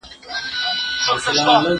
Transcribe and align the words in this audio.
زه 1.05 1.11
پوښتنه 1.11 1.41
نه 1.47 1.51
کوم؟! 1.57 1.61